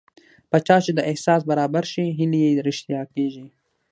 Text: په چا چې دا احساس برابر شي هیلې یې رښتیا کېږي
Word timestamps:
په 0.49 0.57
چا 0.65 0.77
چې 0.85 0.91
دا 0.97 1.03
احساس 1.11 1.41
برابر 1.49 1.83
شي 1.91 2.05
هیلې 2.17 2.39
یې 2.45 2.63
رښتیا 2.67 3.01
کېږي 3.13 3.45